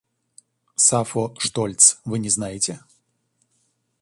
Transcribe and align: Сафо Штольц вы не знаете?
Сафо 0.75 1.35
Штольц 1.37 1.99
вы 2.05 2.17
не 2.17 2.29
знаете? 2.31 2.81